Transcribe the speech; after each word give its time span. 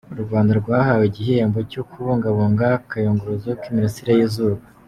U 0.15 0.23
Rwanda 0.25 0.51
rwahawe 0.61 1.03
igihembo 1.07 1.59
cyo 1.71 1.81
kubungabunga 1.89 2.65
akayunguruzo 2.79 3.49
k’imirasire 3.61 4.11
y’izuba 4.19 4.61